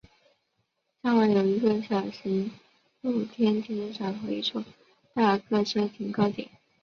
[1.03, 2.51] 站外有一个小型
[3.01, 4.63] 露天停车场和一处
[5.13, 6.49] 大客车停靠点。